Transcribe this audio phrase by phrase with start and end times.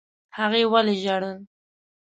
[0.37, 1.37] هغې ولي ژړل؟